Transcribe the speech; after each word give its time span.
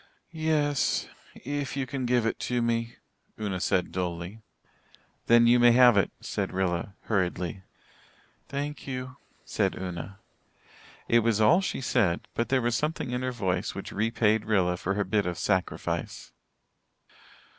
"Yes 0.33 1.07
if 1.35 1.77
you 1.77 1.85
can 1.85 2.07
give 2.07 2.25
it 2.25 2.39
to 2.49 2.59
me," 2.63 2.95
Una 3.39 3.59
said 3.59 3.91
dully. 3.91 4.41
"Then 5.27 5.45
you 5.45 5.59
may 5.59 5.73
have 5.73 5.95
it," 5.95 6.09
said 6.19 6.51
Rilla 6.51 6.95
hurriedly. 7.01 7.61
"Thank 8.49 8.87
you," 8.87 9.17
said 9.45 9.75
Una. 9.79 10.17
It 11.07 11.19
was 11.19 11.39
all 11.39 11.61
she 11.61 11.81
said, 11.81 12.21
but 12.33 12.49
there 12.49 12.63
was 12.63 12.75
something 12.75 13.11
in 13.11 13.21
her 13.21 13.31
voice 13.31 13.75
which 13.75 13.91
repaid 13.91 14.45
Rilla 14.45 14.75
for 14.75 14.95
her 14.95 15.03
bit 15.03 15.27
of 15.27 15.37
sacrifice. 15.37 16.31